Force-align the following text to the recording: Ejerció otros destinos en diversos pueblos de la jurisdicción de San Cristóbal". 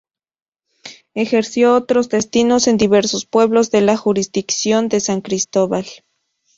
Ejerció 1.13 1.75
otros 1.75 2.09
destinos 2.09 2.65
en 2.67 2.77
diversos 2.77 3.27
pueblos 3.27 3.69
de 3.69 3.81
la 3.81 3.97
jurisdicción 3.97 4.89
de 4.89 4.99
San 4.99 5.21
Cristóbal". 5.21 5.85